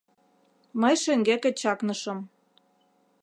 Мый 0.81 0.95
шеҥгеке 1.03 1.51
чакнышым. 1.61 2.19